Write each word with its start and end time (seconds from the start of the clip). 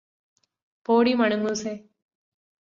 പോടീ 0.85 1.13
മണങ്ങൂസേ 1.13 1.73